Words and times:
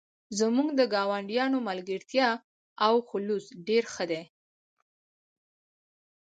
زموږ 0.39 0.67
د 0.79 0.81
ګاونډیانو 0.93 1.57
ملګرتیا 1.69 2.27
او 2.85 2.93
خلوص 3.09 3.45
ډیر 3.67 3.83
ښه 3.93 4.05
و 4.11 4.13